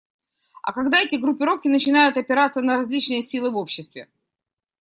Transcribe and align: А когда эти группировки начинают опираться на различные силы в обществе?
А 0.63 0.73
когда 0.73 0.99
эти 0.99 1.17
группировки 1.17 1.67
начинают 1.67 2.17
опираться 2.17 2.61
на 2.61 2.75
различные 2.77 3.21
силы 3.21 3.51
в 3.51 3.55
обществе? 3.55 4.09